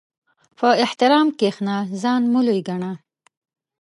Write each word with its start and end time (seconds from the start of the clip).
په 0.57 0.67
احترام 0.85 1.27
کښېنه، 1.39 1.75
ځان 2.01 2.21
مه 2.33 2.41
لوی 2.47 2.59
ګڼه. 2.67 2.91